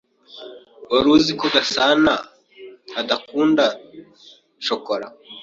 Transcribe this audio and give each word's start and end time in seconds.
Wari 0.91 1.07
uzi 1.15 1.31
ko 1.39 1.45
Gasana 1.53 2.13
adakunda 3.01 3.65
shokora? 4.65 5.07